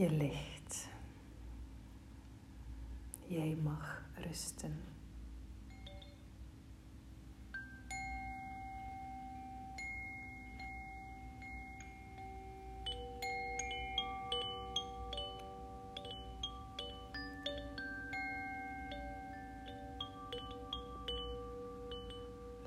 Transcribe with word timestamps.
Je 0.00 0.10
ligt. 0.10 0.88
Jij 3.26 3.56
mag 3.62 4.02
rusten. 4.14 4.80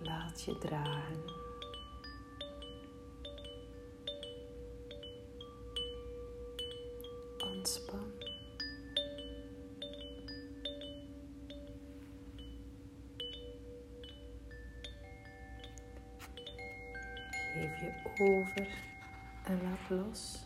Laat 0.02 0.44
je 0.44 0.58
dragen. 0.58 1.13
Ontspan. 7.64 8.12
Geef 17.54 17.80
je 17.80 17.92
over 18.18 18.68
en 19.44 19.62
laat 19.64 19.90
los. 19.90 20.46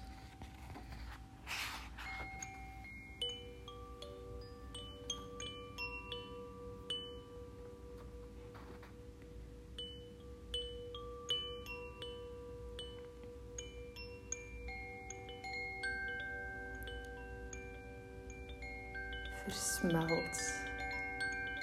Versmelt 19.48 20.62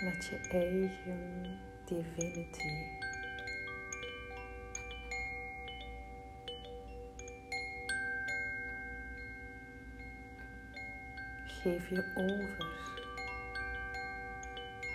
met 0.00 0.26
je 0.26 0.38
eigen 0.50 1.58
divinity. 1.84 3.02
Geef 11.46 11.88
je 11.88 12.12
over 12.14 12.66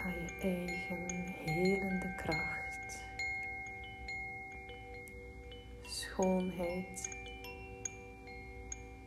aan 0.04 0.14
je 0.14 0.38
eigen 0.42 1.08
helende 1.45 2.16
kracht, 2.16 3.04
schoonheid, 5.84 7.10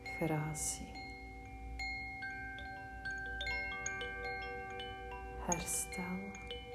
gratie, 0.03 1.02
Mane 5.49 6.72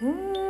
Niranjana 0.00 0.47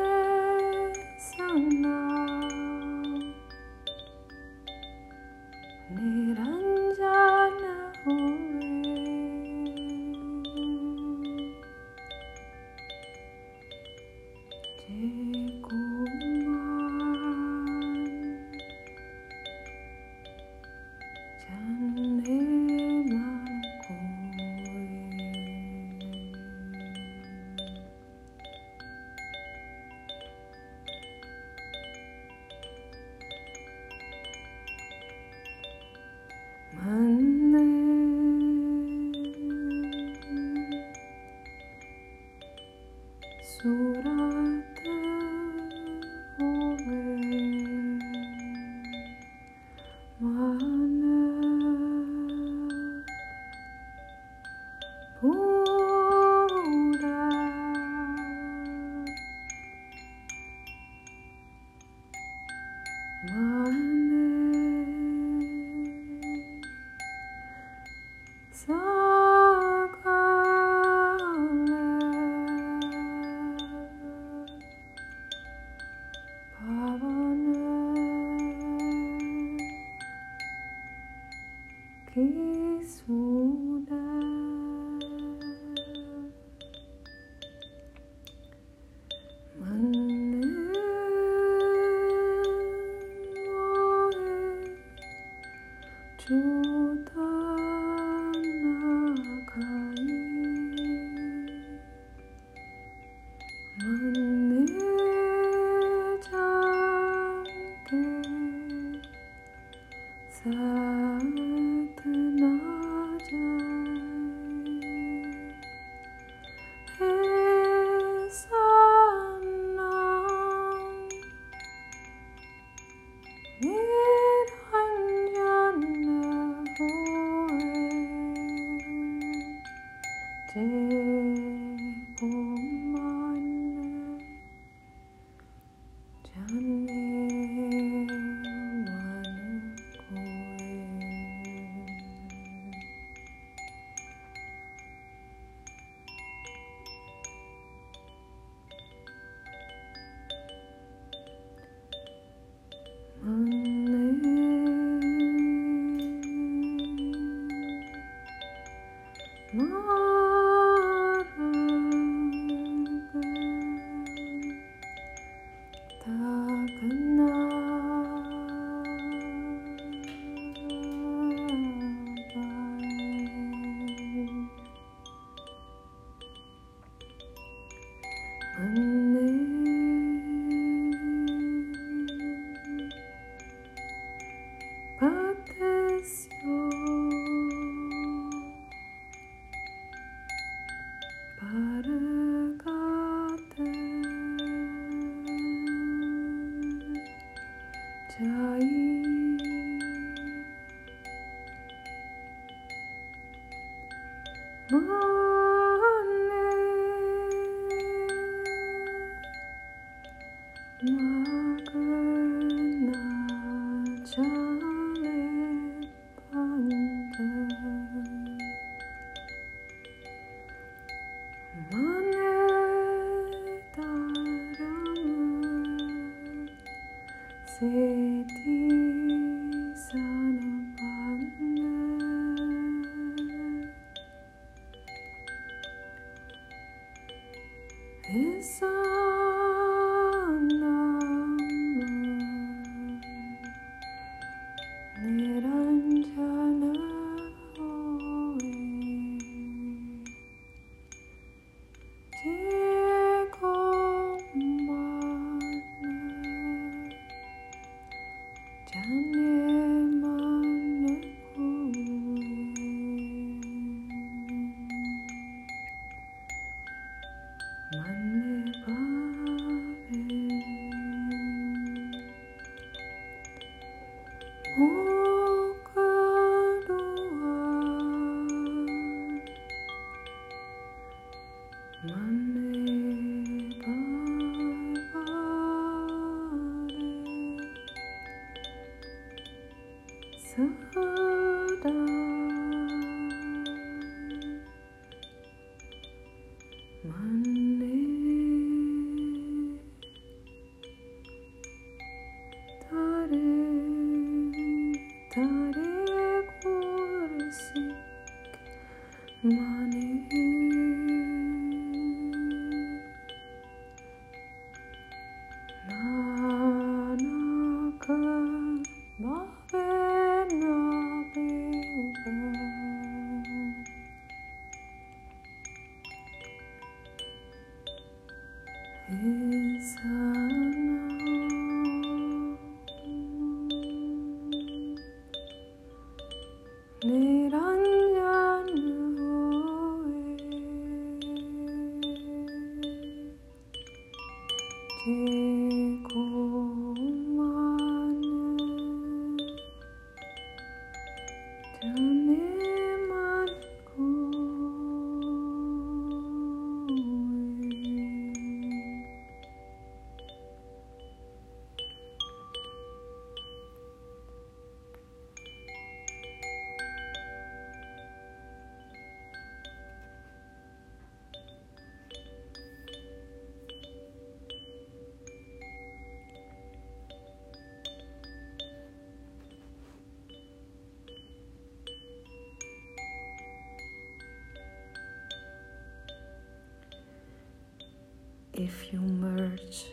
if 388.39 388.73
you 388.73 388.79
merge 388.79 389.67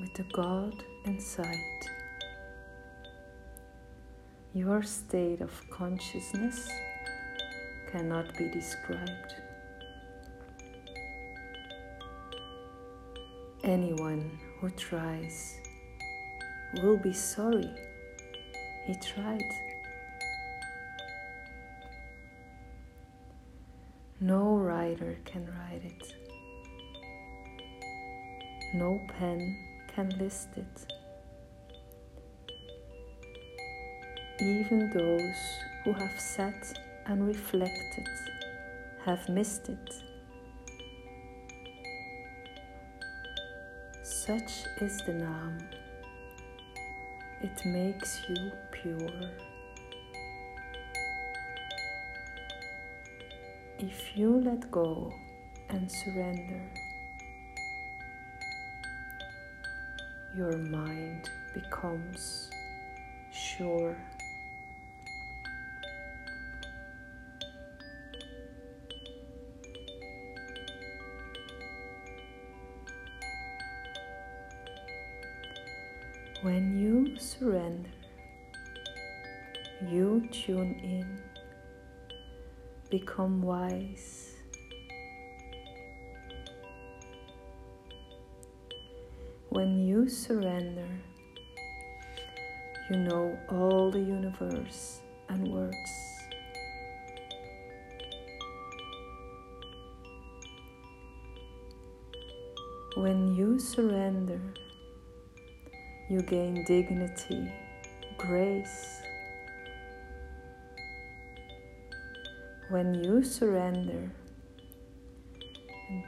with 0.00 0.14
the 0.14 0.22
God 0.32 0.72
inside, 1.06 1.80
your 4.54 4.82
state 4.84 5.40
of 5.40 5.50
consciousness 5.70 6.70
cannot 7.90 8.36
be 8.38 8.48
described. 8.48 9.34
Anyone 13.64 14.38
who 14.60 14.70
tries 14.70 15.58
will 16.82 16.96
be 16.96 17.12
sorry 17.12 17.70
he 18.86 18.94
tried. 18.94 19.50
No 24.20 24.56
writer 24.56 25.18
can 25.24 25.46
write 25.46 25.84
it. 25.84 26.29
No 28.72 29.00
pen 29.18 29.56
can 29.92 30.10
list 30.10 30.50
it. 30.56 30.92
Even 34.40 34.90
those 34.90 35.58
who 35.84 35.92
have 35.92 36.20
sat 36.20 36.78
and 37.06 37.26
reflected 37.26 38.06
have 39.04 39.28
missed 39.28 39.68
it. 39.68 39.94
Such 44.04 44.52
is 44.80 44.98
the 44.98 45.12
Naam. 45.12 45.60
It 47.42 47.66
makes 47.66 48.22
you 48.28 48.52
pure. 48.70 49.30
If 53.80 54.16
you 54.16 54.40
let 54.40 54.70
go 54.70 55.12
and 55.70 55.90
surrender, 55.90 56.62
your 60.36 60.56
mind 60.56 61.28
becomes 61.52 62.50
sure. 63.32 63.96
When 76.42 76.78
you 76.78 77.18
surrender, 77.18 77.90
you 79.86 80.26
tune 80.32 80.80
in, 80.82 81.20
become 82.88 83.42
wise, 83.42 84.29
When 89.50 89.84
you 89.84 90.08
surrender, 90.08 90.86
you 92.88 92.98
know 92.98 93.36
all 93.48 93.90
the 93.90 93.98
universe 93.98 95.00
and 95.28 95.48
words. 95.52 96.20
When 102.96 103.34
you 103.34 103.58
surrender, 103.58 104.40
you 106.08 106.22
gain 106.22 106.64
dignity, 106.64 107.50
grace. 108.18 109.02
When 112.68 112.94
you 113.02 113.24
surrender, 113.24 114.12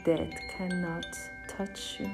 death 0.05 0.33
cannot 0.57 1.07
touch 1.49 1.97
you. 1.99 2.09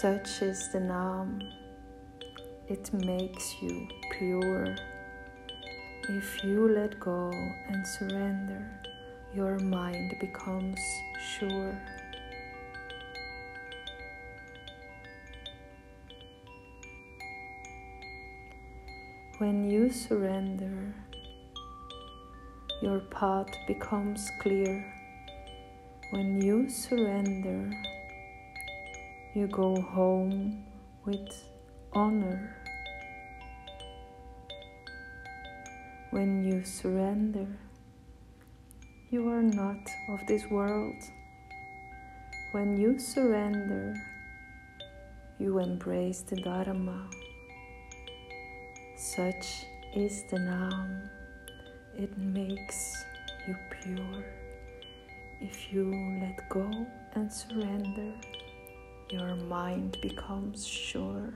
Such 0.00 0.40
is 0.40 0.68
the 0.72 0.80
Nam. 0.80 1.42
It 2.66 2.92
makes 2.94 3.54
you 3.60 3.86
pure. 4.10 4.74
If 6.08 6.42
you 6.42 6.66
let 6.66 6.98
go 6.98 7.30
and 7.30 7.86
surrender, 7.86 8.66
your 9.34 9.58
mind 9.58 10.16
becomes 10.18 10.80
sure. 11.20 11.78
When 19.38 19.70
you 19.70 19.90
surrender, 19.90 20.94
your 22.80 23.00
path 23.10 23.54
becomes 23.68 24.30
clear. 24.40 24.84
When 26.10 26.40
you 26.40 26.70
surrender, 26.70 27.70
you 29.34 29.46
go 29.46 29.80
home 29.80 30.62
with 31.06 31.44
honor. 31.94 32.54
When 36.10 36.44
you 36.44 36.62
surrender, 36.64 37.46
you 39.10 39.26
are 39.28 39.42
not 39.42 39.88
of 40.10 40.26
this 40.26 40.44
world. 40.50 41.02
When 42.52 42.76
you 42.76 42.98
surrender, 42.98 43.94
you 45.38 45.58
embrace 45.60 46.20
the 46.20 46.36
Dharma. 46.36 47.08
Such 48.96 49.64
is 49.94 50.24
the 50.30 50.40
Nam. 50.40 51.08
It 51.96 52.16
makes 52.18 53.02
you 53.48 53.56
pure. 53.80 54.24
If 55.40 55.72
you 55.72 55.90
let 56.20 56.48
go 56.50 56.70
and 57.14 57.32
surrender, 57.32 58.12
your 59.10 59.34
mind 59.36 59.98
becomes 60.00 60.66
sure. 60.66 61.32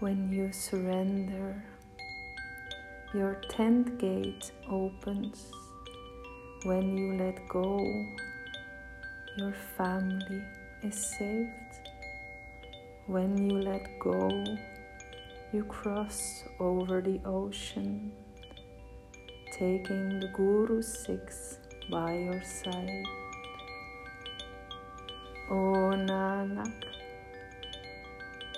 When 0.00 0.30
you 0.30 0.52
surrender, 0.52 1.64
your 3.14 3.40
tenth 3.48 3.98
gate 3.98 4.52
opens. 4.70 5.50
When 6.64 6.96
you 6.98 7.14
let 7.14 7.48
go, 7.48 8.06
your 9.38 9.54
family 9.76 10.42
is 10.82 11.16
saved. 11.18 11.88
When 13.06 13.50
you 13.50 13.58
let 13.62 13.98
go, 13.98 14.44
you 15.56 15.64
cross 15.64 16.44
over 16.60 17.00
the 17.00 17.18
ocean, 17.24 18.12
taking 19.50 20.20
the 20.20 20.28
Guru 20.34 20.82
Sikhs 20.82 21.56
by 21.90 22.12
your 22.12 22.42
side. 22.42 23.04
O 25.48 25.96
Nanak, 26.08 26.84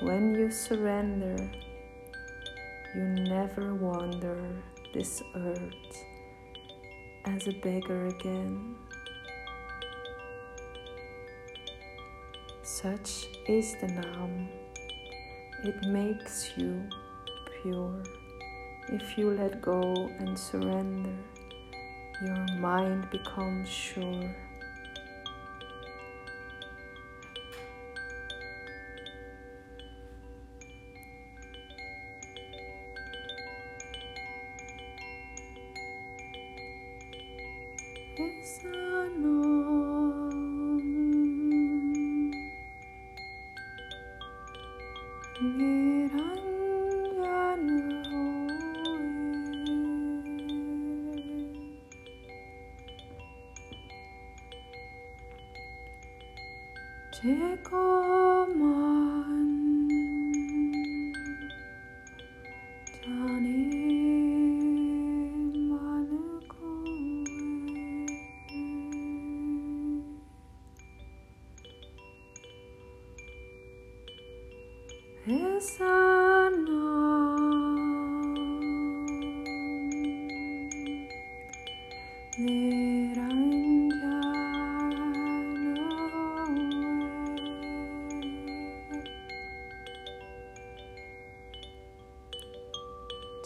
when 0.00 0.34
you 0.34 0.50
surrender, 0.50 1.38
you 2.96 3.04
never 3.30 3.76
wander 3.76 4.40
this 4.92 5.22
earth 5.36 6.04
as 7.26 7.46
a 7.46 7.52
beggar 7.62 8.06
again. 8.06 8.74
Such 12.64 13.28
is 13.46 13.76
the 13.80 13.86
Nam. 13.86 14.57
It 15.64 15.82
makes 15.82 16.52
you 16.56 16.88
pure. 17.62 18.02
If 18.90 19.18
you 19.18 19.30
let 19.32 19.60
go 19.60 20.08
and 20.20 20.38
surrender, 20.38 21.16
your 22.24 22.46
mind 22.58 23.10
becomes 23.10 23.68
sure. 23.68 24.34
Jekoman 57.20 58.58
jane 59.30 59.47